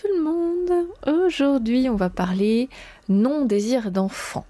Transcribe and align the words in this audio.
tout 0.00 0.08
le 0.16 0.22
monde 0.22 0.86
Aujourd'hui 1.06 1.88
on 1.88 1.96
va 1.96 2.10
parler 2.10 2.68
non-désir 3.08 3.90
d'enfant. 3.90 4.44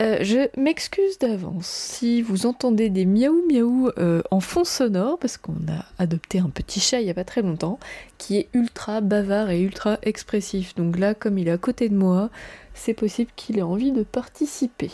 Euh, 0.00 0.18
je 0.22 0.48
m'excuse 0.58 1.18
d'avance 1.18 1.66
si 1.66 2.22
vous 2.22 2.46
entendez 2.46 2.90
des 2.90 3.06
miaou 3.06 3.42
miaou 3.50 3.90
euh, 3.98 4.22
en 4.30 4.40
fond 4.40 4.64
sonore, 4.64 5.18
parce 5.18 5.36
qu'on 5.36 5.52
a 5.52 5.84
adopté 5.98 6.38
un 6.38 6.48
petit 6.48 6.80
chat 6.80 7.00
il 7.00 7.04
n'y 7.04 7.10
a 7.10 7.14
pas 7.14 7.24
très 7.24 7.42
longtemps, 7.42 7.78
qui 8.18 8.36
est 8.36 8.48
ultra 8.52 9.00
bavard 9.00 9.50
et 9.50 9.60
ultra 9.60 9.98
expressif. 10.02 10.74
Donc 10.76 10.98
là, 10.98 11.14
comme 11.14 11.36
il 11.36 11.48
est 11.48 11.52
à 11.52 11.58
côté 11.58 11.88
de 11.88 11.96
moi, 11.96 12.30
c'est 12.74 12.94
possible 12.94 13.30
qu'il 13.34 13.58
ait 13.58 13.62
envie 13.62 13.92
de 13.92 14.04
participer. 14.04 14.90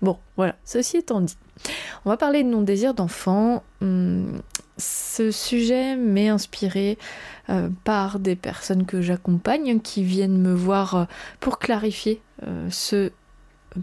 Bon, 0.00 0.16
voilà, 0.36 0.56
ceci 0.64 0.96
étant 0.96 1.20
dit. 1.20 1.36
On 2.04 2.10
va 2.10 2.16
parler 2.16 2.42
de 2.42 2.48
non-désir 2.48 2.94
d'enfant. 2.94 3.62
Hum, 3.82 4.40
ce 4.82 5.30
sujet 5.30 5.96
m'est 5.96 6.28
inspiré 6.28 6.98
euh, 7.48 7.68
par 7.84 8.18
des 8.18 8.36
personnes 8.36 8.86
que 8.86 9.00
j'accompagne 9.00 9.80
qui 9.80 10.02
viennent 10.02 10.38
me 10.38 10.54
voir 10.54 11.06
pour 11.40 11.58
clarifier 11.58 12.20
ce 12.70 13.10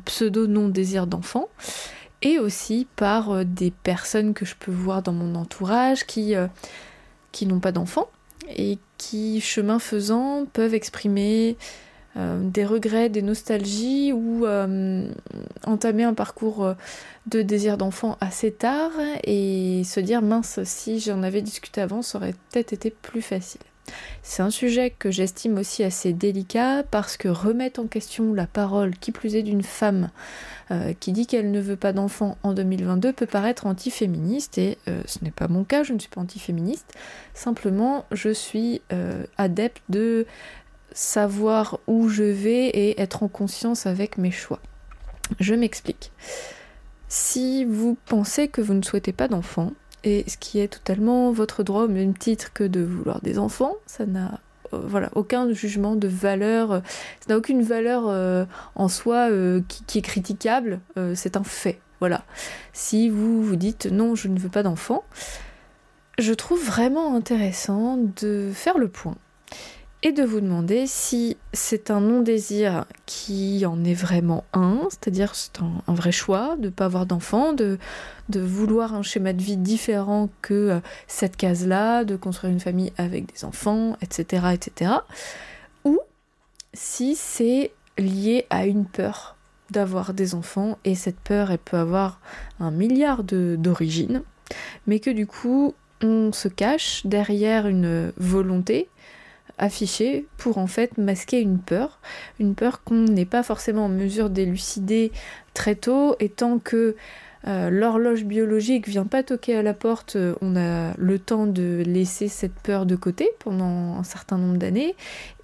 pseudo 0.06 0.48
non-désir 0.48 1.08
d'enfant, 1.08 1.50
et 2.22 2.40
aussi 2.40 2.88
par 2.96 3.32
euh, 3.32 3.44
des 3.44 3.72
personnes 3.72 4.34
que 4.34 4.46
je 4.46 4.56
peux 4.56 4.72
voir 4.72 5.02
dans 5.02 5.14
mon 5.14 5.36
entourage 5.36 6.06
qui, 6.06 6.36
euh, 6.36 6.48
n'ont 7.42 7.60
pas 7.60 7.72
d'enfants 7.72 8.10
et 8.50 8.78
qui, 8.98 9.40
chemin 9.40 9.80
faisant, 9.80 10.46
peuvent 10.52 10.74
exprimer 10.74 11.56
euh, 12.18 12.40
des 12.42 12.66
regrets, 12.66 13.10
des 13.10 13.22
nostalgies 13.22 14.14
ou 14.14 14.46
entamer 15.66 16.04
un 16.04 16.14
parcours 16.14 16.74
de 17.28 17.42
désir 17.42 17.78
d'enfant 17.78 18.18
assez 18.22 18.52
tard 18.52 18.92
et 19.24 19.84
se 19.84 20.00
dire 20.00 20.22
mince, 20.22 20.60
si 20.64 21.00
j'en 21.00 21.24
avais 21.24 21.42
discuté 21.42 21.82
avant, 21.82 22.02
ça 22.02 22.18
aurait 22.18 22.34
peut-être 22.52 22.74
été 22.74 22.90
plus 22.90 23.22
facile. 23.22 23.62
C'est 24.22 24.44
un 24.44 24.50
sujet 24.50 24.92
que 24.92 25.12
j'estime 25.12 25.58
aussi 25.58 25.84
assez 25.84 26.14
délicat 26.14 26.84
parce 26.90 27.18
que 27.18 27.28
remettre 27.28 27.80
en 27.80 27.88
question 27.88 28.34
la 28.34 28.48
parole, 28.48 28.96
qui 28.96 29.12
plus 29.12 29.36
est 29.36 29.44
d'une 29.44 29.64
femme 29.64 30.10
euh, 30.72 30.94
qui 31.00 31.12
dit 31.12 31.26
qu'elle 31.26 31.52
ne 31.52 31.60
veut 31.60 31.76
pas 31.76 31.94
d'enfant 31.94 32.38
en 32.44 32.54
2022 32.54 33.14
peut 33.14 33.26
paraître 33.26 33.66
antiféministe 33.66 34.58
et 34.58 34.78
euh, 34.88 35.02
ce 35.06 35.24
n'est 35.24 35.32
pas 35.32 35.48
mon 35.48 35.64
cas, 35.64 35.84
je 35.84 35.94
ne 35.94 36.00
suis 36.00 36.10
pas 36.10 36.22
antiféministe. 36.22 36.94
Simplement, 37.34 38.06
je 38.12 38.30
suis 38.30 38.82
euh, 38.94 39.24
adepte 39.38 39.82
de 39.90 40.28
savoir 40.92 41.80
où 41.88 42.10
je 42.10 42.24
vais 42.24 42.68
et 42.68 43.02
être 43.02 43.24
en 43.24 43.28
conscience 43.28 43.86
avec 43.86 44.18
mes 44.18 44.32
choix. 44.32 44.60
Je 45.40 45.54
m'explique. 45.54 46.12
Si 47.08 47.66
vous 47.66 47.98
pensez 48.06 48.48
que 48.48 48.62
vous 48.62 48.74
ne 48.74 48.84
souhaitez 48.84 49.14
pas 49.14 49.28
d'enfant, 49.28 49.72
et 50.04 50.24
ce 50.28 50.38
qui 50.38 50.60
est 50.60 50.68
totalement 50.68 51.32
votre 51.32 51.64
droit 51.64 51.84
au 51.84 51.88
même 51.88 52.18
titre 52.18 52.54
que 52.54 52.64
de 52.64 52.82
vouloir 52.82 53.22
des 53.22 53.38
enfants. 53.38 53.76
Ça 53.86 54.06
n'a 54.06 54.40
euh, 54.74 54.80
voilà, 54.84 55.10
aucun 55.16 55.52
jugement 55.52 55.96
de 55.96 56.08
valeur, 56.08 56.72
euh, 56.72 56.80
ça 57.20 57.34
n'a 57.34 57.38
aucune 57.38 57.62
valeur 57.62 58.04
euh, 58.08 58.46
en 58.76 58.88
soi 58.88 59.30
qui, 59.68 60.00
est 60.00 60.02
critiquable, 60.02 60.80
c'est 61.16 61.38
un 61.38 61.44
fait. 61.44 61.80
Voilà. 62.00 62.24
Si 62.72 63.10
vous 63.10 63.44
vous 63.44 63.56
dites 63.56 63.88
non, 63.88 64.16
je 64.16 64.30
ne 64.30 64.40
veux 64.40 64.50
pas 64.50 64.64
d'enfants, 64.64 65.04
je 66.18 66.34
trouve 66.34 66.64
vraiment 66.64 67.16
intéressant 67.16 67.98
de 68.22 68.52
faire 68.54 68.78
le 68.78 68.88
point 68.88 69.16
et 70.02 70.14
de 70.14 70.24
vous 70.24 70.40
demander 70.40 70.88
si 70.88 71.36
c'est 71.52 71.92
un 71.92 72.00
non-désir 72.00 72.86
qui 73.06 73.66
en 73.66 73.84
est 73.84 73.94
vraiment 73.94 74.46
un, 74.54 74.84
c'est-à-dire 74.90 75.36
c'est 75.36 75.60
un, 75.62 75.94
vrai 75.94 76.14
choix 76.14 76.56
de 76.56 76.68
ne 76.68 76.70
pas 76.70 76.86
avoir 76.86 77.06
d'enfant, 77.06 77.52
de, 77.52 77.78
vouloir 78.34 78.94
un 78.94 79.04
schéma 79.04 79.34
de 79.34 79.42
vie 79.42 79.58
différent 79.58 80.30
que 80.42 80.54
euh, 80.54 80.80
cette 81.08 81.36
case-là, 81.36 82.06
de 82.06 82.16
construire 82.16 82.54
une 82.54 82.60
famille 82.62 82.94
avec 82.98 83.34
des 83.34 83.44
enfants, 83.44 83.98
etc. 84.02 84.48
etc. 84.54 84.92
ou 85.84 86.00
si 86.74 87.16
c'est 87.16 87.72
lié 87.98 88.46
à 88.50 88.66
une 88.66 88.86
peur 88.86 89.36
d'avoir 89.70 90.14
des 90.14 90.34
enfants, 90.34 90.78
et 90.86 90.96
cette 90.96 91.20
peur, 91.20 91.52
elle 91.52 91.60
peut 91.60 91.78
avoir 91.78 92.20
un 92.60 92.72
milliard 92.72 93.24
d'origines, 93.24 94.24
mais 94.88 95.00
que 95.00 95.12
du 95.12 95.28
coup, 95.28 95.76
on 96.02 96.32
se 96.32 96.48
cache 96.48 97.06
derrière 97.06 97.68
une 97.68 98.12
volonté 98.18 98.88
affiché 99.60 100.26
pour 100.38 100.58
en 100.58 100.68
fait 100.68 100.98
masquer 100.98 101.40
une 101.42 101.60
peur, 101.60 102.00
une 102.40 102.56
peur 102.56 102.84
qu'on 102.84 102.96
n'est 102.96 103.26
pas 103.26 103.44
forcément 103.44 103.86
en 103.86 103.90
mesure 103.90 104.30
d'élucider 104.30 105.12
très 105.54 105.76
tôt, 105.76 106.16
et 106.20 106.30
tant 106.30 106.58
que 106.58 106.96
euh, 107.48 107.70
l'horloge 107.70 108.26
biologique 108.26 108.88
vient 108.88 109.06
pas 109.06 109.24
toquer 109.24 109.56
à 109.56 109.64
la 109.64 109.74
porte, 109.74 110.18
euh, 110.18 110.36
on 110.42 110.58
a 110.58 110.94
le 110.98 111.20
temps 111.20 111.48
de 111.48 111.82
laisser 111.86 112.28
cette 112.28 112.54
peur 112.54 112.86
de 112.86 112.96
côté 112.96 113.30
pendant 113.40 113.98
un 113.98 114.04
certain 114.04 114.38
nombre 114.38 114.58
d'années. 114.58 114.96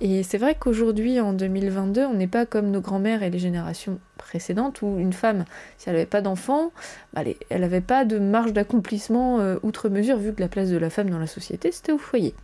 Et 0.02 0.24
c'est 0.24 0.38
vrai 0.38 0.56
qu'aujourd'hui, 0.60 1.20
en 1.22 1.32
2022, 1.32 2.06
on 2.06 2.14
n'est 2.14 2.28
pas 2.28 2.46
comme 2.46 2.70
nos 2.70 2.82
grands-mères 2.82 3.24
et 3.24 3.30
les 3.30 3.40
générations 3.40 4.00
précédentes 4.18 4.82
où 4.82 4.98
une 5.00 5.14
femme, 5.14 5.46
si 5.78 5.88
elle 5.88 5.96
n'avait 5.96 6.06
pas 6.06 6.22
d'enfant, 6.22 6.72
elle 7.16 7.62
n'avait 7.62 7.82
pas 7.82 8.04
de 8.04 8.20
marge 8.20 8.52
d'accomplissement 8.52 9.40
euh, 9.40 9.58
outre 9.64 9.88
mesure, 9.88 10.18
vu 10.18 10.34
que 10.34 10.42
la 10.42 10.50
place 10.50 10.70
de 10.70 10.78
la 10.78 10.90
femme 10.90 11.10
dans 11.10 11.20
la 11.20 11.28
société, 11.28 11.72
c'était 11.72 11.94
au 11.94 11.98
foyer. 11.98 12.36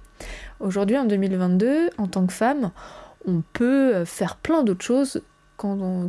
Aujourd'hui, 0.59 0.97
en 0.97 1.05
2022, 1.05 1.89
en 1.97 2.07
tant 2.07 2.25
que 2.25 2.33
femme, 2.33 2.71
on 3.25 3.41
peut 3.53 4.05
faire 4.05 4.37
plein 4.37 4.63
d'autres 4.63 4.85
choses 4.85 5.21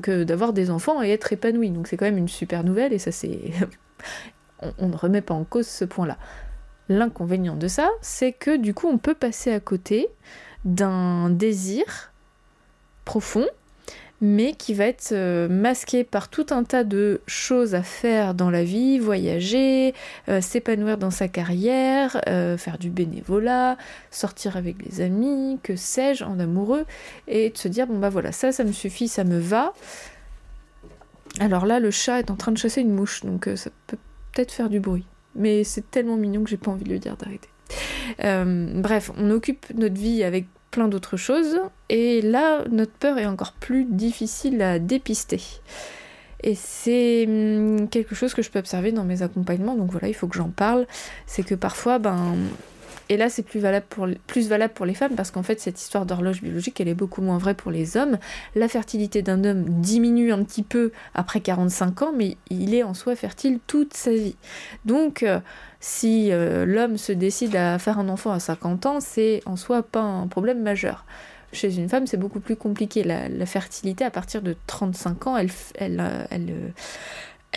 que 0.03 0.25
d'avoir 0.25 0.53
des 0.53 0.71
enfants 0.71 1.03
et 1.03 1.11
être 1.11 1.33
épanoui. 1.33 1.71
Donc 1.71 1.87
c'est 1.89 1.97
quand 1.97 2.05
même 2.05 2.19
une 2.19 2.29
super 2.29 2.65
nouvelle 2.65 2.93
et 2.93 2.99
ça 2.99 3.13
c'est... 3.13 3.53
on, 4.79 4.89
ne 4.89 4.97
remet 4.97 5.23
pas 5.23 5.35
en 5.35 5.45
cause 5.45 5.67
ce 5.67 5.85
point-là. 5.85 6.19
L'inconvénient 6.89 7.57
de 7.57 7.69
ça, 7.69 7.91
c'est 8.01 8.33
que 8.33 8.57
du 8.57 8.75
coup 8.75 8.89
on 8.89 8.99
peut 8.99 9.15
passer 9.15 9.53
à 9.53 9.61
côté 9.61 10.09
d'un 10.65 11.31
désir 11.31 12.13
profond 13.05 13.47
mais 14.23 14.53
qui 14.55 14.73
va 14.73 14.87
être 14.87 15.11
euh, 15.11 15.49
masqué 15.49 16.05
par 16.05 16.29
tout 16.29 16.47
un 16.51 16.63
tas 16.63 16.85
de 16.85 17.21
choses 17.27 17.75
à 17.75 17.83
faire 17.83 18.35
dans 18.35 18.51
la 18.51 18.63
vie, 18.63 19.01
voyager, 19.01 19.95
euh, 20.29 20.41
s'épanouir 20.41 20.97
dans 20.97 21.11
sa 21.11 21.27
carrière, 21.27 22.21
euh, 22.29 22.57
faire 22.57 22.79
du 22.79 22.89
bénévolat, 22.89 23.77
sortir 24.13 24.57
avec 24.57 24.77
les 24.87 25.01
amis, 25.01 25.59
que 25.65 25.75
sais-je, 25.75 26.23
en 26.23 26.39
amoureux, 26.39 26.87
et 27.27 27.51
de 27.51 27.59
se 27.59 27.67
dire 27.67 27.89
bon 27.89 27.99
bah 27.99 28.11
voilà, 28.11 28.31
ça, 28.31 28.53
ça 28.53 28.63
me 28.63 28.71
suffit, 28.71 29.09
ça 29.09 29.25
me 29.25 29.41
va. 29.41 29.73
Alors 31.41 31.67
là, 31.67 31.81
le 31.81 31.91
chat 31.91 32.21
est 32.21 32.31
en 32.31 32.37
train 32.37 32.53
de 32.53 32.59
chasser 32.59 32.81
une 32.81 32.95
mouche, 32.95 33.25
donc 33.25 33.51
ça 33.57 33.71
peut 33.89 33.99
peut-être 34.33 34.53
faire 34.53 34.71
du 34.71 34.79
bruit. 34.79 35.07
Mais 35.35 35.65
c'est 35.65 35.91
tellement 35.91 36.17
mignon 36.17 36.45
que 36.45 36.51
j'ai 36.51 36.59
pas 36.59 36.71
envie 36.71 36.85
de 36.85 36.91
lui 36.91 37.01
dire 37.01 37.17
d'arrêter. 37.17 37.49
bref, 38.81 39.11
on 39.17 39.31
occupe 39.33 39.67
notre 39.75 39.97
vie 39.97 40.23
avec 40.23 40.47
plein 40.73 40.89
d'autres 40.89 41.17
choses. 41.17 41.61
Et 41.89 42.21
là, 42.21 42.65
notre 42.71 42.93
peur 42.93 43.19
est 43.19 43.27
encore 43.27 43.53
plus 43.53 43.85
difficile 43.85 44.61
à 44.61 44.81
dépister. 44.81 45.41
Et 46.43 46.57
c'est 46.57 47.25
hum, 47.29 47.89
quelque 47.89 48.17
chose 48.17 48.35
que 48.35 48.43
je 48.43 48.51
peux 48.51 48.59
observer 48.59 48.91
dans 48.91 49.05
mes 49.05 49.23
accompagnements, 49.23 49.77
donc 49.77 49.93
voilà, 49.93 50.09
il 50.09 50.15
faut 50.15 50.27
que 50.27 50.37
j'en 50.37 50.49
parle. 50.49 50.87
C'est 51.27 51.45
que 51.45 51.55
parfois, 51.55 52.01
ben, 52.01 52.35
et 53.13 53.19
là, 53.19 53.29
c'est 53.29 53.43
plus 53.43 53.61
valable 53.61 53.85
pour, 53.91 54.07
les 54.87 54.95
femmes 54.95 55.15
parce 55.15 55.31
qu'en 55.31 55.43
fait, 55.43 55.61
cette 55.61 55.79
histoire 55.79 56.07
d'horloge 56.07 56.41
biologique, 56.41 56.81
elle 56.81 56.89
est 56.89 56.95
beaucoup 56.95 57.21
moins 57.21 57.37
vraie 57.37 57.53
pour 57.53 57.71
les 57.71 57.99
hommes. 57.99 58.19
La 58.55 58.69
fertilité 58.69 59.21
d'un 59.21 59.45
homme 59.45 59.65
diminue 59.69 60.33
un 60.33 60.43
petit 60.45 60.63
peu 60.63 60.93
après 61.15 61.41
45 61.41 62.03
ans, 62.03 62.13
mais 62.17 62.39
il 62.49 62.75
est 62.75 62.83
en 62.83 62.95
soi 62.95 63.15
fertile 63.15 63.59
toute 63.67 63.93
sa 63.93 64.13
vie. 64.13 64.37
Donc, 64.87 65.25
euh, 65.25 65.41
si 65.81 66.33
euh, 66.33 66.65
l'homme 66.65 66.97
se 66.97 67.13
décide 67.13 67.55
à 67.55 67.79
faire 67.79 67.99
un 67.99 68.09
enfant 68.09 68.31
à 68.31 68.41
50 68.41 68.87
ans, 68.87 69.01
c'est 69.01 69.43
en 69.45 69.57
soi 69.57 69.83
pas 69.83 70.01
un 70.01 70.27
problème 70.27 70.63
majeur. 70.63 71.05
Chez 71.53 71.77
une 71.77 71.91
femme, 71.91 72.07
c'est 72.07 72.17
beaucoup 72.17 72.41
plus 72.41 72.57
compliqué. 72.57 73.05
La, 73.05 73.45
fertilité, 73.45 74.07
à 74.07 74.11
partir 74.11 74.41
de 74.41 74.57
35 74.69 75.27
ans, 75.27 75.37
elle, 75.37 75.51
elle, 75.75 76.03
elle 76.31 76.73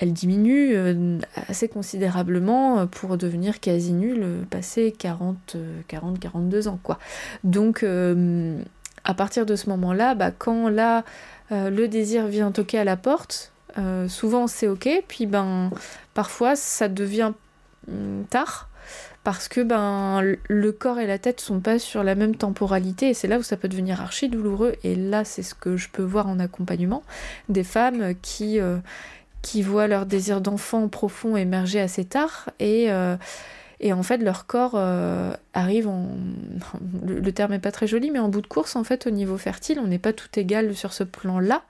diminue 0.03 0.75
euh, 0.75 1.19
assez 1.47 1.69
considérablement 1.69 2.79
euh, 2.79 2.85
pour 2.85 3.17
devenir 3.17 3.59
quasi 3.61 3.93
nulle 3.93 4.23
euh, 4.23 4.43
passé 4.49 4.93
40, 4.97 5.55
40, 5.87 6.19
42 6.19 6.67
ans 6.67 6.79
quoi. 6.83 6.99
Donc 7.43 7.85
à 9.03 9.13
partir 9.13 9.45
de 9.45 9.55
ce 9.55 9.69
moment-là, 9.69 10.15
bah, 10.15 10.31
quand 10.31 10.67
là 10.69 11.03
le 11.51 11.85
désir 11.85 12.27
vient 12.27 12.51
toquer 12.51 12.79
à 12.79 12.83
la 12.83 12.97
porte, 12.97 13.51
souvent 14.07 14.47
c'est 14.47 14.67
ok, 14.67 14.89
puis 15.07 15.25
ben 15.27 15.69
parfois 16.13 16.55
ça 16.55 16.87
devient 16.89 17.33
mm, 17.87 18.23
tard 18.29 18.69
parce 19.23 19.47
que 19.47 19.61
ben 19.61 20.21
le 20.47 20.71
corps 20.71 20.99
et 20.99 21.07
la 21.07 21.17
tête 21.17 21.39
sont 21.39 21.59
pas 21.59 21.79
sur 21.79 22.03
la 22.03 22.15
même 22.15 22.35
temporalité 22.35 23.09
et 23.09 23.13
c'est 23.13 23.27
là 23.27 23.39
où 23.39 23.43
ça 23.43 23.57
peut 23.57 23.67
devenir 23.67 24.01
archi 24.01 24.29
douloureux 24.29 24.75
et 24.83 24.95
là 24.95 25.23
c'est 25.23 25.43
ce 25.43 25.55
que 25.55 25.77
je 25.77 25.89
peux 25.89 26.03
voir 26.03 26.27
en 26.27 26.39
accompagnement 26.39 27.03
des 27.49 27.63
femmes 27.63 28.13
qui 28.21 28.59
qui 29.45 29.61
voient 29.61 29.85
leur 29.85 30.07
désir 30.07 30.41
d'enfant 30.41 30.87
profond 30.87 31.37
émerger 31.37 31.79
assez 31.79 32.03
tard 32.03 32.49
et 32.59 32.87
euh, 32.89 33.15
en 33.91 34.01
fait, 34.01 34.17
leur 34.17 34.47
corps 34.47 34.73
euh, 34.75 35.33
arrive 35.53 35.87
en. 35.87 36.07
Le, 37.05 37.31
terme 37.31 37.53
est 37.53 37.59
pas 37.59 37.71
très 37.71 37.85
joli, 37.85 38.09
mais 38.09 38.17
en 38.19 38.29
bout 38.29 38.41
de 38.41 38.47
course, 38.47 38.75
en 38.75 38.83
fait, 38.83 39.05
au 39.05 39.11
niveau 39.11 39.37
fertile, 39.37 39.79
on 39.79 39.87
n'est 39.87 39.99
pas 39.99 40.13
tout 40.13 40.27
égal 40.35 40.75
sur 40.75 40.93
ce 40.93 41.03
plan-là. 41.03 41.63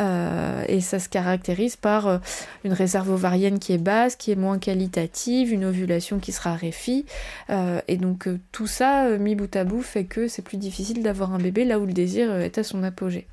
Euh, 0.00 0.64
et 0.66 0.80
ça 0.80 0.98
se 0.98 1.08
caractérise 1.08 1.76
par 1.76 2.20
une 2.64 2.72
réserve 2.72 3.10
ovarienne 3.10 3.60
qui 3.60 3.72
est 3.72 3.78
basse, 3.78 4.16
qui 4.16 4.32
est 4.32 4.36
moins 4.36 4.58
qualitative, 4.58 5.52
une 5.52 5.64
ovulation 5.64 6.18
qui 6.18 6.32
se 6.32 6.40
raréfie. 6.40 7.04
et 7.88 7.96
donc, 7.96 8.28
tout 8.50 8.66
ça, 8.66 9.08
mis 9.18 9.36
bout 9.36 9.54
à 9.54 9.64
bout, 9.64 9.82
fait 9.82 10.04
que 10.04 10.28
c'est 10.28 10.42
plus 10.42 10.56
difficile 10.56 11.02
d'avoir 11.02 11.32
un 11.32 11.38
bébé 11.38 11.64
là 11.64 11.78
où 11.78 11.86
le 11.86 11.92
désir 11.92 12.34
est 12.34 12.58
à 12.58 12.64
son 12.64 12.82
apogée. 12.82 13.26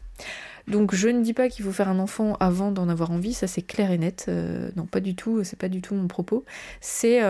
Donc 0.69 0.93
je 0.93 1.09
ne 1.09 1.21
dis 1.21 1.33
pas 1.33 1.49
qu'il 1.49 1.65
faut 1.65 1.71
faire 1.71 1.89
un 1.89 1.99
enfant 1.99 2.37
avant 2.39 2.71
d'en 2.71 2.89
avoir 2.89 3.11
envie, 3.11 3.33
ça 3.33 3.47
c'est 3.47 3.61
clair 3.61 3.91
et 3.91 3.97
net. 3.97 4.29
non, 4.75 4.85
pas 4.85 4.99
du 4.99 5.15
tout, 5.15 5.43
c'est 5.43 5.59
pas 5.59 5.69
du 5.69 5.81
tout 5.81 5.95
mon 5.95 6.07
propos. 6.07 6.45
C'est 6.79 7.21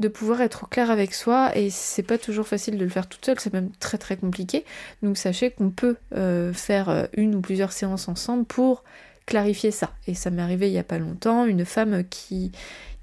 de 0.00 0.08
pouvoir 0.08 0.40
être 0.40 0.68
clair 0.68 0.90
avec 0.90 1.14
soi 1.14 1.56
et 1.56 1.68
c'est 1.70 2.02
pas 2.02 2.18
toujours 2.18 2.48
facile 2.48 2.78
de 2.78 2.84
le 2.84 2.90
faire 2.90 3.06
toute 3.06 3.24
seule, 3.24 3.38
c'est 3.38 3.52
même 3.52 3.70
très 3.78 3.98
très 3.98 4.16
compliqué. 4.16 4.64
Donc 5.02 5.18
sachez 5.18 5.50
qu'on 5.50 5.70
peut 5.70 5.96
euh, 6.16 6.52
faire 6.52 6.88
euh, 6.88 7.04
une 7.16 7.34
ou 7.34 7.40
plusieurs 7.40 7.72
séances 7.72 8.08
ensemble 8.08 8.46
pour 8.46 8.82
clarifier 9.26 9.70
ça. 9.70 9.92
Et 10.06 10.14
ça 10.14 10.30
m'est 10.30 10.42
arrivé 10.42 10.68
il 10.68 10.72
y 10.72 10.78
a 10.78 10.84
pas 10.84 10.98
longtemps, 10.98 11.44
une 11.44 11.66
femme 11.66 12.02
qui, 12.08 12.50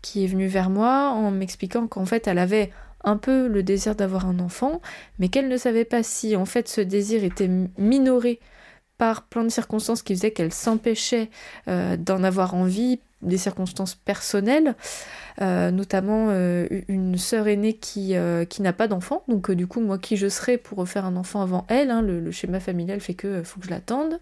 qui 0.02 0.24
est 0.24 0.28
venue 0.28 0.48
vers 0.48 0.72
moi 0.72 1.12
en 1.12 1.30
m'expliquant 1.30 1.88
qu'en 1.88 2.06
fait 2.06 2.28
elle 2.28 2.40
avait 2.40 2.72
un 3.04 3.16
peu 3.16 3.48
le 3.48 3.62
désir 3.62 3.96
d'avoir 3.96 4.26
un 4.26 4.40
enfant, 4.40 4.82
mais 5.20 5.30
qu'elle 5.30 5.48
ne 5.48 5.58
savait 5.58 5.86
pas 5.86 6.02
si 6.02 6.36
en 6.36 6.46
fait 6.46 6.68
ce 6.68 6.82
désir 6.82 7.24
était 7.24 7.50
minoré 7.78 8.40
par 8.98 9.24
plein 9.24 9.44
de 9.44 9.50
circonstances 9.50 10.02
qui 10.02 10.16
faisaient 10.16 10.32
qu'elle 10.32 10.54
s'empêchait 10.54 11.30
euh, 11.68 11.98
d'en 11.98 12.24
avoir 12.24 12.54
envie, 12.56 13.00
des 13.24 13.38
circonstances 13.38 13.96
personnelles, 13.96 14.76
euh, 15.42 15.72
notamment 15.72 16.28
euh, 16.30 16.68
une 16.88 17.18
sœur 17.18 17.48
aînée 17.48 17.74
qui, 17.74 18.16
qui 18.50 18.62
n'a 18.62 18.74
pas 18.74 18.88
d'enfant, 18.88 19.24
donc 19.28 19.50
du 19.52 19.66
coup 19.66 19.82
moi 19.82 19.98
qui 19.98 20.18
je 20.18 20.30
serais 20.30 20.58
pour 20.58 20.88
faire 20.88 21.06
un 21.06 21.16
enfant 21.16 21.42
avant 21.42 21.66
elle, 21.68 21.90
hein, 21.90 22.02
le, 22.02 22.32
schéma 22.32 22.60
familial 22.60 23.00
fait 23.00 23.16
que 23.16 23.42
faut 23.44 23.60
que 23.60 23.66
je 23.66 23.72
l'attende. 23.72 24.20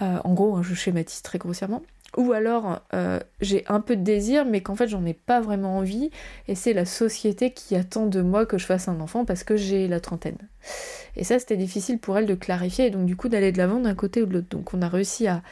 en 0.00 0.34
gros, 0.34 0.56
hein, 0.56 0.62
je 0.62 0.74
schématise 0.74 1.22
très 1.22 1.38
grossièrement. 1.38 1.82
Ou 2.16 2.32
alors 2.32 2.80
j'ai 3.40 3.64
un 3.68 3.80
peu 3.80 3.96
de 3.96 4.02
désir 4.02 4.46
mais 4.46 4.62
qu'en 4.62 4.74
fait 4.74 4.88
j'en 4.88 5.04
ai 5.04 5.14
pas 5.14 5.40
vraiment 5.40 5.76
envie 5.76 6.10
et 6.48 6.54
c'est 6.54 6.72
la 6.72 6.86
société 6.86 7.52
qui 7.52 7.76
attend 7.76 8.06
de 8.06 8.22
moi 8.22 8.46
que 8.46 8.58
je 8.58 8.66
fasse 8.66 8.88
un 8.88 9.00
enfant 9.00 9.24
parce 9.24 9.44
que 9.44 9.56
j'ai 9.56 9.86
la 9.86 10.00
trentaine. 10.00 10.38
Et 11.16 11.24
ça, 11.24 11.38
c'était 11.38 11.56
difficile 11.56 11.98
pour 11.98 12.16
elle 12.18 12.26
de 12.26 12.34
clarifier 12.34 12.86
et 12.86 12.90
donc 12.90 13.06
du 13.06 13.16
coup 13.16 13.28
d'aller 13.28 13.52
de 13.52 13.58
l'avant 13.58 13.80
d'un 13.80 13.94
côté 13.94 14.22
ou 14.22 14.26
de 14.26 14.34
l'autre. 14.34 14.48
Donc 14.50 14.74
on 14.74 14.82
a 14.82 14.88
réussi 14.88 15.26
à, 15.26 15.42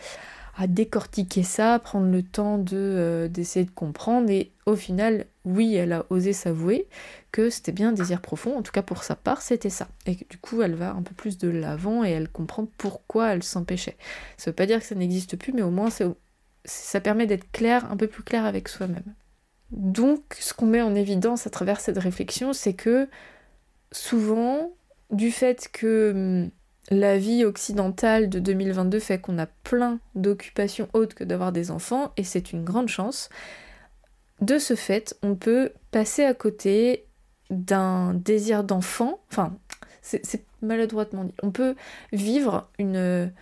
décortiquer 0.69 1.43
ça, 1.43 1.81
prendre 1.81 2.07
le 2.07 2.23
temps 2.23 2.59
de 2.59 2.77
euh, 2.77 3.29
d'essayer 3.29 3.65
de 3.65 3.73
comprendre 3.73 4.31
et 4.31 4.53
au 4.67 4.77
final, 4.77 5.27
oui, 5.45 5.75
elle 5.75 5.93
a 5.93 6.07
osé 6.11 6.33
s'avouer 6.33 6.87
que 7.33 7.51
c'était 7.51 7.73
bien 7.73 7.89
un 7.89 7.93
désir 7.93 8.21
profond, 8.21 8.57
en 8.57 8.63
tout 8.63 8.71
cas 8.71 8.83
pour 8.83 9.03
sa 9.03 9.17
part, 9.17 9.43
c'était 9.43 9.69
ça. 9.69 9.89
Et 10.07 10.15
du 10.15 10.39
coup, 10.39 10.63
elle 10.63 10.77
va 10.77 10.93
un 10.93 11.03
peu 11.03 11.13
plus 11.13 11.39
de 11.39 11.49
l'avant 11.49 12.05
et 12.05 12.11
elle 12.11 12.29
comprend 12.29 12.69
pourquoi 12.79 13.33
elle 13.33 13.43
s'empêchait. 13.43 13.97
Ça 14.37 14.51
veut 14.51 14.55
pas 14.55 14.67
dire 14.67 14.79
que 14.79 14.87
ça 14.87 14.95
n'existe 14.95 15.37
plus, 15.37 15.53
mais 15.53 15.63
au 15.63 15.71
moins 15.71 15.91
ça 16.65 17.01
permet 17.01 17.27
d'être 17.27 17.51
clair, 17.53 17.91
un 17.91 17.97
peu 17.97 18.07
plus 18.07 18.23
clair 18.23 18.45
avec 18.45 18.69
soi-même. 18.69 19.15
Donc, 19.71 20.37
ce 20.39 20.55
qu'on 20.55 20.67
met 20.67 20.83
en 20.83 20.95
évidence 20.95 21.47
à 21.47 21.51
travers 21.51 21.81
cette 21.81 21.99
réflexion, 21.99 22.53
c'est 22.53 22.75
que 22.75 23.09
souvent, 23.93 24.73
du 25.11 25.31
fait 25.31 25.69
que 25.73 26.13
hum, 26.15 26.51
la 26.91 27.19
vie 27.19 27.45
occidentale 27.45 28.29
de 28.29 28.39
2022 28.39 28.99
fait 28.99 29.21
qu'on 29.21 29.39
a 29.39 29.47
plein 29.47 29.99
d'occupations 30.15 30.89
autres 30.93 31.15
que 31.15 31.25
d'avoir 31.25 31.53
des 31.53 31.71
enfants, 31.71 32.13
et 32.17 32.25
c'est 32.25 32.53
une 32.53 32.65
grande 32.65 32.89
chance. 32.89 33.31
De 34.41 34.59
ce 34.59 34.75
fait, 34.75 35.17
on 35.23 35.35
peut 35.35 35.73
passer 35.91 36.25
à 36.25 36.35
côté 36.35 37.07
d'un 37.51 38.15
désir 38.15 38.65
d'enfant, 38.65 39.21
enfin, 39.31 39.57
c'est 40.03 40.45
maladroitement 40.61 41.25
dit, 41.25 41.35
on 41.43 41.51
peut 41.51 41.75
vivre 42.13 42.69
une 42.79 43.33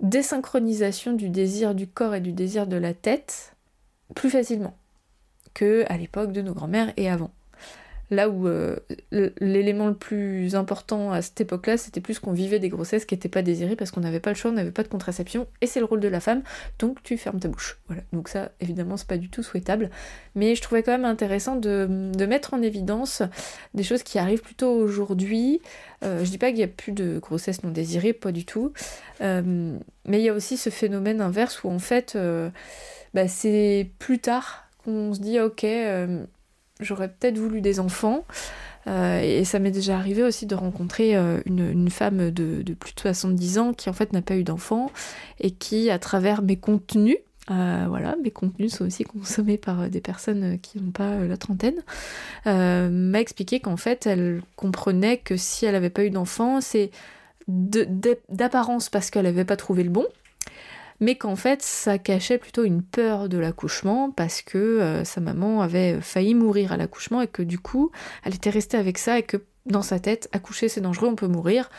désynchronisation 0.00 1.12
du 1.12 1.28
désir 1.28 1.74
du 1.74 1.86
corps 1.86 2.14
et 2.14 2.20
du 2.20 2.32
désir 2.32 2.66
de 2.66 2.76
la 2.76 2.94
tête 2.94 3.56
plus 4.14 4.30
facilement 4.30 4.76
que 5.54 5.84
à 5.88 5.96
l'époque 5.96 6.32
de 6.32 6.42
nos 6.42 6.52
grands-mères 6.52 6.92
et 6.96 7.08
avant. 7.08 7.30
Là 8.10 8.28
où 8.28 8.46
euh, 8.46 8.76
l'élément 9.10 9.88
le 9.88 9.94
plus 9.94 10.54
important 10.54 11.10
à 11.10 11.22
cette 11.22 11.40
époque-là, 11.40 11.76
c'était 11.78 12.00
plus 12.00 12.18
qu'on 12.18 12.32
vivait 12.32 12.58
des 12.58 12.68
grossesses 12.68 13.06
qui 13.06 13.14
n'étaient 13.14 13.30
pas 13.30 13.42
désirées 13.42 13.76
parce 13.76 13.90
qu'on 13.90 14.00
n'avait 14.00 14.20
pas 14.20 14.30
le 14.30 14.36
choix, 14.36 14.50
on 14.50 14.54
n'avait 14.54 14.70
pas 14.70 14.82
de 14.82 14.88
contraception, 14.88 15.46
et 15.62 15.66
c'est 15.66 15.80
le 15.80 15.86
rôle 15.86 16.00
de 16.00 16.08
la 16.08 16.20
femme, 16.20 16.42
donc 16.78 17.02
tu 17.02 17.16
fermes 17.16 17.40
ta 17.40 17.48
bouche. 17.48 17.78
Voilà. 17.86 18.02
Donc 18.12 18.28
ça, 18.28 18.50
évidemment, 18.60 18.96
c'est 18.96 19.08
pas 19.08 19.16
du 19.16 19.30
tout 19.30 19.42
souhaitable. 19.42 19.90
Mais 20.34 20.54
je 20.54 20.62
trouvais 20.62 20.82
quand 20.82 20.92
même 20.92 21.04
intéressant 21.04 21.56
de, 21.56 21.86
mettre 22.24 22.54
en 22.54 22.62
évidence 22.62 23.22
des 23.74 23.82
choses 23.82 24.02
qui 24.02 24.18
arrivent 24.18 24.42
plutôt 24.42 24.72
aujourd'hui. 24.72 25.60
Euh, 26.02 26.24
je 26.24 26.30
dis 26.30 26.38
pas 26.38 26.48
qu'il 26.48 26.56
n'y 26.56 26.64
a 26.64 26.68
plus 26.68 26.92
de 26.92 27.18
grossesses 27.18 27.62
non 27.62 27.70
désirées, 27.70 28.12
pas 28.12 28.32
du 28.32 28.44
tout. 28.44 28.72
Euh, 29.20 29.76
mais 30.06 30.20
il 30.20 30.24
y 30.24 30.28
a 30.28 30.34
aussi 30.34 30.56
ce 30.56 30.70
phénomène 30.70 31.20
inverse 31.20 31.64
où 31.64 31.70
en 31.70 31.78
fait, 31.78 32.18
bah, 33.14 33.28
c'est 33.28 33.90
plus 33.98 34.18
tard 34.18 34.68
qu'on 34.84 35.14
se 35.14 35.20
dit 35.20 35.40
ok 35.40 35.64
j'aurais 36.80 37.08
peut-être 37.08 37.38
voulu 37.38 37.60
des 37.60 37.80
enfants. 37.80 38.24
Euh, 38.86 39.20
et 39.20 39.44
ça 39.44 39.58
m'est 39.58 39.70
déjà 39.70 39.96
arrivé 39.96 40.22
aussi 40.22 40.46
de 40.46 40.54
rencontrer 40.54 41.16
euh, 41.16 41.40
une, 41.46 41.88
femme 41.88 42.30
de, 42.30 42.62
plus 42.74 42.94
de 42.94 43.00
70 43.00 43.58
ans 43.58 43.72
qui 43.72 43.88
en 43.88 43.94
fait 43.94 44.12
n'a 44.12 44.20
pas 44.20 44.36
eu 44.36 44.44
d'enfants 44.44 44.90
et 45.40 45.50
qui, 45.50 45.90
à 45.90 45.98
travers 45.98 46.42
mes 46.42 46.56
contenus, 46.56 47.16
euh, 47.50 47.86
voilà, 47.88 48.16
mes 48.22 48.30
contenus 48.30 48.74
sont 48.74 48.86
aussi 48.86 49.04
consommés 49.04 49.56
par 49.56 49.88
des 49.88 50.00
personnes 50.00 50.58
qui 50.60 50.80
n'ont 50.80 50.90
pas 50.90 51.16
la 51.18 51.36
trentaine, 51.36 51.82
m'a 52.46 53.20
expliqué 53.20 53.60
qu'en 53.60 53.76
fait 53.76 54.06
elle 54.06 54.42
comprenait 54.56 55.18
que 55.18 55.36
si 55.36 55.66
elle 55.66 55.72
n'avait 55.72 55.90
pas 55.90 56.04
eu 56.04 56.10
d'enfants, 56.10 56.60
c'est 56.60 56.90
d'apparence 57.48 58.88
parce 58.88 59.10
qu'elle 59.10 59.24
n'avait 59.24 59.44
pas 59.44 59.56
trouvé 59.56 59.82
le 59.82 59.90
bon, 59.90 60.06
mais 61.00 61.16
qu'en 61.16 61.36
fait 61.36 61.62
ça 61.62 61.98
cachait 61.98 62.38
plutôt 62.38 62.64
une 62.64 62.82
peur 62.82 63.28
de 63.28 63.38
l'accouchement 63.38 64.10
parce 64.10 64.42
que 64.42 64.58
euh, 64.58 65.04
sa 65.04 65.20
maman 65.20 65.60
avait 65.60 66.00
failli 66.00 66.34
mourir 66.34 66.72
à 66.72 66.76
l'accouchement 66.76 67.20
et 67.20 67.26
que 67.26 67.42
du 67.42 67.58
coup 67.58 67.90
elle 68.24 68.34
était 68.34 68.50
restée 68.50 68.76
avec 68.76 68.98
ça 68.98 69.18
et 69.18 69.22
que 69.22 69.38
dans 69.66 69.82
sa 69.82 69.98
tête 69.98 70.28
accoucher 70.32 70.68
c'est 70.68 70.80
dangereux, 70.80 71.08
on 71.08 71.16
peut 71.16 71.26
mourir, 71.26 71.70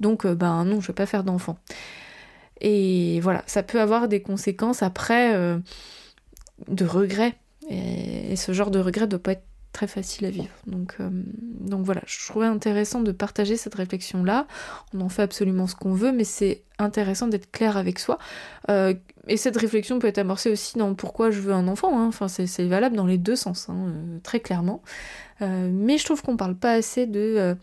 donc 0.00 0.24
euh, 0.24 0.34
ben 0.34 0.64
non 0.64 0.80
je 0.80 0.88
vais 0.88 0.94
pas 0.94 1.06
faire 1.06 1.24
d'enfant. 1.24 1.58
Et 2.60 3.20
voilà, 3.20 3.42
ça 3.46 3.62
peut 3.62 3.80
avoir 3.80 4.08
des 4.08 4.22
conséquences 4.22 4.82
après 4.82 5.34
euh, 5.34 5.58
de 6.68 6.84
regrets. 6.84 7.34
Et, 7.68 8.36
ce 8.36 8.52
genre 8.52 8.70
de 8.70 8.78
regret 8.78 9.02
ne 9.02 9.10
doit 9.10 9.22
pas 9.22 9.32
être 9.32 9.44
très 9.74 9.86
facile 9.86 10.24
à 10.24 10.30
vivre. 10.30 10.54
Donc, 10.66 10.94
euh, 11.00 11.10
donc 11.60 11.84
voilà, 11.84 12.00
je 12.06 12.26
trouvais 12.26 12.46
intéressant 12.46 13.00
de 13.00 13.12
partager 13.12 13.58
cette 13.58 13.74
réflexion-là. 13.74 14.46
On 14.94 15.02
en 15.02 15.10
fait 15.10 15.22
absolument 15.22 15.66
ce 15.66 15.74
qu'on 15.74 15.92
veut, 15.92 16.12
mais 16.12 16.24
c'est 16.24 16.62
intéressant 16.78 17.26
d'être 17.26 17.50
clair 17.50 17.76
avec 17.76 17.98
soi. 17.98 18.18
Euh, 18.70 18.94
et 19.26 19.36
cette 19.36 19.56
réflexion 19.56 19.98
peut 19.98 20.06
être 20.06 20.18
amorcée 20.18 20.50
aussi 20.50 20.78
dans 20.78 20.94
pourquoi 20.94 21.30
je 21.30 21.40
veux 21.40 21.52
un 21.52 21.68
enfant. 21.68 21.98
Hein. 21.98 22.06
Enfin, 22.06 22.28
c'est 22.28 22.66
valable 22.66 22.96
dans 22.96 23.06
les 23.06 23.18
deux 23.18 23.36
sens, 23.36 23.68
hein, 23.68 23.88
euh, 23.88 24.18
très 24.22 24.40
clairement. 24.40 24.80
mais 25.40 25.98
je 25.98 26.04
trouve 26.04 26.22
qu'on 26.22 26.36
parle 26.36 26.54
pas 26.54 26.72
assez 26.72 27.06
de 27.06 27.56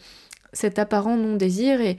cet 0.54 0.78
apparent 0.78 1.16
non-désir 1.16 1.80
et 1.80 1.98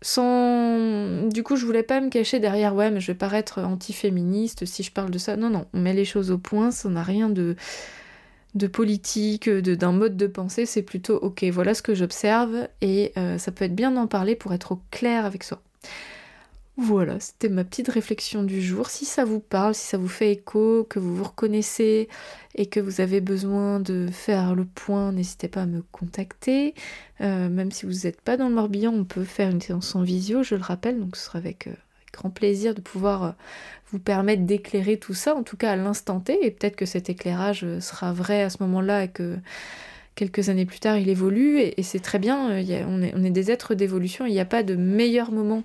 sans 0.00 1.28
du 1.28 1.42
coup 1.42 1.56
je 1.56 1.66
voulais 1.66 1.82
pas 1.82 2.00
me 2.00 2.08
cacher 2.08 2.38
derrière 2.38 2.74
ouais 2.74 2.90
mais 2.90 3.00
je 3.00 3.08
vais 3.08 3.18
paraître 3.18 3.60
anti-féministe 3.60 4.64
si 4.64 4.82
je 4.82 4.92
parle 4.92 5.10
de 5.10 5.18
ça 5.18 5.36
non 5.36 5.50
non 5.50 5.66
on 5.74 5.80
met 5.80 5.92
les 5.92 6.04
choses 6.04 6.30
au 6.30 6.38
point 6.38 6.70
ça 6.70 6.88
n'a 6.88 7.02
rien 7.02 7.28
de 7.28 7.56
de 8.54 8.66
politique, 8.66 9.48
d'un 9.48 9.92
mode 9.92 10.16
de 10.16 10.26
pensée, 10.26 10.66
c'est 10.66 10.82
plutôt 10.82 11.16
ok, 11.16 11.44
voilà 11.44 11.74
ce 11.74 11.82
que 11.82 11.94
j'observe 11.94 12.68
et 12.80 13.12
euh, 13.16 13.38
ça 13.38 13.52
peut 13.52 13.64
être 13.64 13.74
bien 13.74 13.90
d'en 13.90 14.06
parler 14.06 14.36
pour 14.36 14.52
être 14.52 14.72
au 14.72 14.80
clair 14.90 15.24
avec 15.24 15.44
soi. 15.44 15.62
Voilà, 16.80 17.18
c'était 17.18 17.48
ma 17.48 17.64
petite 17.64 17.88
réflexion 17.88 18.44
du 18.44 18.62
jour. 18.62 18.88
Si 18.88 19.04
ça 19.04 19.24
vous 19.24 19.40
parle, 19.40 19.74
si 19.74 19.84
ça 19.84 19.98
vous 19.98 20.06
fait 20.08 20.30
écho, 20.30 20.86
que 20.88 21.00
vous 21.00 21.16
vous 21.16 21.24
reconnaissez 21.24 22.08
et 22.54 22.66
que 22.66 22.78
vous 22.78 23.00
avez 23.00 23.20
besoin 23.20 23.80
de 23.80 24.06
faire 24.12 24.54
le 24.54 24.64
point, 24.64 25.10
n'hésitez 25.10 25.48
pas 25.48 25.62
à 25.62 25.66
me 25.66 25.82
contacter. 25.90 26.74
Euh, 27.20 27.48
même 27.48 27.72
si 27.72 27.84
vous 27.84 28.04
n'êtes 28.04 28.20
pas 28.20 28.36
dans 28.36 28.48
le 28.48 28.54
Morbihan, 28.54 28.92
on 28.94 29.04
peut 29.04 29.24
faire 29.24 29.50
une 29.50 29.60
séance 29.60 29.96
en 29.96 30.02
visio, 30.02 30.44
je 30.44 30.54
le 30.54 30.62
rappelle, 30.62 31.00
donc 31.00 31.16
ce 31.16 31.24
sera 31.24 31.38
avec 31.40 31.66
euh, 31.66 31.72
grand 32.12 32.30
plaisir 32.30 32.74
de 32.74 32.80
pouvoir 32.80 33.22
euh, 33.24 33.30
vous 33.92 33.98
permettre 33.98 34.42
d'éclairer 34.42 34.98
tout 34.98 35.14
ça, 35.14 35.34
en 35.34 35.42
tout 35.42 35.56
cas 35.56 35.72
à 35.72 35.76
l'instant 35.76 36.20
T, 36.20 36.38
et 36.44 36.50
peut-être 36.50 36.76
que 36.76 36.86
cet 36.86 37.10
éclairage 37.10 37.64
euh, 37.64 37.80
sera 37.80 38.12
vrai 38.12 38.42
à 38.42 38.50
ce 38.50 38.62
moment-là 38.62 39.04
et 39.04 39.08
que 39.08 39.36
quelques 40.14 40.48
années 40.48 40.66
plus 40.66 40.80
tard 40.80 40.98
il 40.98 41.08
évolue, 41.08 41.60
et, 41.60 41.82
c'est 41.82 42.00
très 42.00 42.18
bien, 42.18 42.50
euh, 42.50 42.84
on, 42.86 43.24
est, 43.24 43.30
des 43.30 43.50
êtres 43.50 43.74
d'évolution, 43.74 44.26
il 44.26 44.32
n'y 44.32 44.40
a 44.40 44.44
pas 44.44 44.62
de 44.62 44.74
meilleur 44.74 45.30
moment 45.30 45.62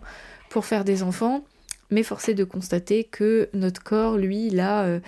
pour 0.50 0.66
faire 0.66 0.84
des 0.84 1.04
enfants, 1.04 1.44
mais 1.90 2.04
force 2.04 2.30
est 2.30 2.36
de 2.36 2.44
constater 2.44 3.04
que 3.04 3.50
notre 3.54 3.84
corps, 3.84 4.18
lui, 4.18 4.50
là, 4.50 5.00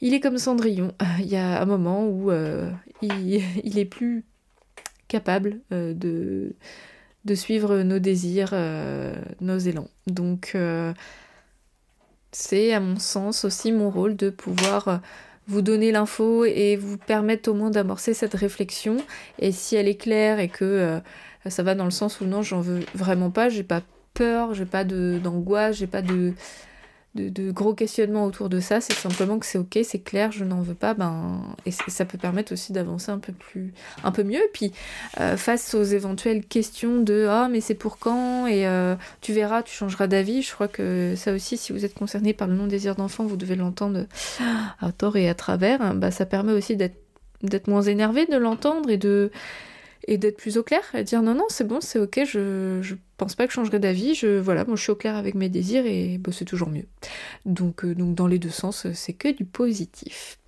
il 0.00 0.14
est 0.14 0.20
comme 0.20 0.38
Cendrillon. 0.38 0.92
Il 1.20 1.26
y 1.26 1.36
a 1.36 1.60
un 1.60 1.64
moment 1.66 2.06
où 2.06 2.30
il, 3.02 3.78
est 3.78 3.84
plus 3.84 4.24
capable 5.08 5.60
de, 5.70 6.54
de 7.24 7.34
suivre 7.34 7.82
nos 7.82 7.98
désirs, 7.98 8.54
nos 9.40 9.58
élans. 9.58 9.88
Donc 10.06 10.56
c'est 12.32 12.72
à 12.72 12.80
mon 12.80 12.98
sens 12.98 13.44
aussi 13.44 13.72
mon 13.72 13.90
rôle 13.90 14.16
de 14.16 14.30
pouvoir 14.30 15.00
vous 15.46 15.62
donner 15.62 15.92
l'info 15.92 16.44
et 16.44 16.76
vous 16.76 16.98
permettre 16.98 17.50
au 17.50 17.54
moins 17.54 17.70
d'amorcer 17.70 18.14
cette 18.14 18.34
réflexion. 18.34 18.96
Et 19.38 19.52
si 19.52 19.76
elle 19.76 19.88
est 19.88 19.96
claire 19.96 20.38
et 20.38 20.48
que 20.48 21.00
ça 21.46 21.62
va 21.62 21.74
dans 21.74 21.84
le 21.84 21.90
sens 21.90 22.20
où 22.20 22.26
non, 22.26 22.42
j'en 22.42 22.60
veux 22.60 22.80
vraiment 22.94 23.30
pas, 23.30 23.48
j'ai 23.48 23.62
pas 23.62 23.82
peur, 24.14 24.54
j'ai 24.54 24.66
pas 24.66 24.84
d'angoisse, 24.84 25.76
j'ai 25.76 25.86
pas 25.86 26.02
de, 26.02 26.34
de, 27.14 27.52
gros 27.52 27.74
questionnements 27.74 28.24
autour 28.24 28.48
de 28.48 28.60
ça, 28.60 28.80
c'est 28.80 28.94
simplement 28.94 29.38
que 29.38 29.46
c'est 29.46 29.58
ok, 29.58 29.78
c'est 29.84 30.00
clair, 30.00 30.32
je 30.32 30.44
n'en 30.44 30.62
veux 30.62 30.74
pas, 30.74 30.94
ben, 30.94 31.42
et 31.64 31.70
ça 31.70 32.04
peut 32.04 32.18
permettre 32.18 32.52
aussi 32.52 32.72
d'avancer 32.72 33.10
un 33.10 33.18
peu 33.18 33.32
plus, 33.32 33.72
un 34.02 34.10
peu 34.10 34.24
mieux. 34.24 34.42
Puis, 34.52 34.72
euh, 35.20 35.36
face 35.36 35.74
aux 35.74 35.84
éventuelles 35.84 36.44
questions 36.44 37.00
de 37.00 37.26
ah, 37.28 37.48
mais 37.50 37.60
c'est 37.60 37.74
pour 37.74 37.98
quand, 37.98 38.46
et 38.46 38.66
euh, 38.66 38.96
tu 39.20 39.32
verras, 39.32 39.62
tu 39.62 39.74
changeras 39.74 40.06
d'avis, 40.06 40.42
je 40.42 40.52
crois 40.52 40.68
que 40.68 41.14
ça 41.16 41.32
aussi, 41.32 41.56
si 41.56 41.72
vous 41.72 41.84
êtes 41.84 41.94
concerné 41.94 42.32
par 42.32 42.48
le 42.48 42.54
non-désir 42.54 42.96
d'enfant, 42.96 43.24
vous 43.24 43.36
devez 43.36 43.56
l'entendre 43.56 44.06
à 44.80 44.92
tort 44.92 45.16
et 45.16 45.28
à 45.28 45.34
travers, 45.34 45.94
bah, 45.94 46.10
ça 46.10 46.26
permet 46.26 46.52
aussi 46.52 46.76
d'être 46.76 47.68
moins 47.68 47.82
énervé 47.82 48.26
de 48.26 48.36
l'entendre 48.36 48.90
et 48.90 48.96
de 48.96 49.30
et 50.06 50.18
d'être 50.18 50.36
plus 50.36 50.58
au 50.58 50.62
clair 50.62 50.82
et 50.94 51.04
dire 51.04 51.22
non 51.22 51.34
non 51.34 51.46
c'est 51.48 51.66
bon 51.66 51.80
c'est 51.80 51.98
ok 51.98 52.20
je, 52.24 52.80
je 52.82 52.94
pense 53.16 53.34
pas 53.34 53.46
que 53.46 53.50
je 53.50 53.54
changerai 53.54 53.78
d'avis 53.78 54.14
je 54.14 54.38
voilà 54.38 54.64
moi 54.64 54.76
je 54.76 54.82
suis 54.82 54.90
au 54.90 54.96
clair 54.96 55.16
avec 55.16 55.34
mes 55.34 55.48
désirs 55.48 55.86
et 55.86 56.20
c'est 56.32 56.44
toujours 56.44 56.68
mieux. 56.68 56.86
Donc 57.46 57.84
euh, 57.84 57.94
donc 57.94 58.14
dans 58.14 58.26
les 58.26 58.38
deux 58.38 58.50
sens 58.50 58.86
c'est 58.92 59.12
que 59.12 59.28
du 59.28 59.44
positif. 59.44 60.38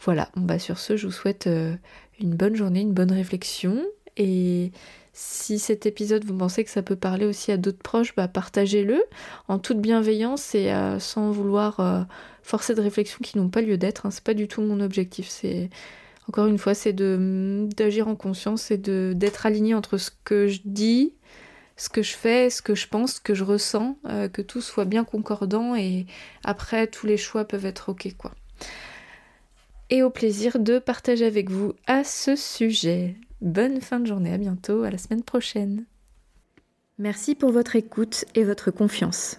Voilà 0.00 0.30
bah 0.36 0.58
sur 0.58 0.78
ce 0.78 0.96
je 0.96 1.06
vous 1.06 1.12
souhaite 1.12 1.46
euh, 1.46 1.74
une 2.20 2.34
bonne 2.34 2.54
journée 2.54 2.80
une 2.80 2.92
bonne 2.92 3.12
réflexion. 3.12 3.84
Et 4.16 4.72
si 5.12 5.58
cet 5.58 5.86
épisode 5.86 6.24
vous 6.24 6.36
pensez 6.36 6.64
que 6.64 6.70
ça 6.70 6.82
peut 6.82 6.96
parler 6.96 7.24
aussi 7.24 7.52
à 7.52 7.56
d'autres 7.56 7.78
proches 7.78 8.14
bah 8.14 8.28
partagez-le. 8.28 9.02
En 9.48 9.58
toute 9.58 9.80
bienveillance 9.80 10.54
et 10.54 10.72
euh, 10.72 10.98
sans 10.98 11.30
vouloir 11.30 12.06
forcer 12.42 12.74
de 12.74 12.80
réflexions 12.80 13.18
qui 13.22 13.38
n'ont 13.38 13.48
pas 13.48 13.62
lieu 13.62 13.76
d'être 13.76 14.06
hein. 14.06 14.10
c'est 14.10 14.24
pas 14.24 14.34
du 14.34 14.48
tout 14.48 14.62
mon 14.62 14.80
objectif 14.80 15.28
c'est 15.28 15.68
encore 16.28 16.46
une 16.46 16.58
fois, 16.58 16.74
c'est 16.74 16.92
d'agir 16.92 18.06
en 18.06 18.14
conscience 18.14 18.70
et 18.70 18.76
d'être 18.78 19.46
aligné 19.46 19.74
entre 19.74 19.96
ce 19.96 20.10
que 20.24 20.46
je 20.46 20.60
dis, 20.64 21.14
ce 21.76 21.88
que 21.88 22.02
je 22.02 22.14
fais, 22.14 22.50
ce 22.50 22.60
que 22.60 22.74
je 22.74 22.86
pense, 22.86 23.14
ce 23.14 23.20
que 23.20 23.34
je 23.34 23.44
ressens, 23.44 23.98
euh, 24.06 24.28
que 24.28 24.42
tout 24.42 24.60
soit 24.60 24.84
bien 24.84 25.04
concordant 25.04 25.74
et 25.74 26.06
après 26.44 26.86
tous 26.86 27.06
les 27.06 27.16
choix 27.16 27.44
peuvent 27.44 27.66
être 27.66 27.90
ok 27.90 28.14
quoi. 28.18 28.32
Et 29.90 30.02
au 30.02 30.10
plaisir 30.10 30.58
de 30.58 30.78
partager 30.78 31.24
avec 31.24 31.50
vous 31.50 31.72
à 31.86 32.04
ce 32.04 32.36
sujet. 32.36 33.16
Bonne 33.40 33.80
fin 33.80 34.00
de 34.00 34.06
journée, 34.06 34.34
à 34.34 34.38
bientôt, 34.38 34.82
à 34.82 34.90
la 34.90 34.98
semaine 34.98 35.22
prochaine. 35.22 35.86
Merci 36.98 37.34
pour 37.34 37.52
votre 37.52 37.76
écoute 37.76 38.26
et 38.34 38.44
votre 38.44 38.70
confiance. 38.70 39.38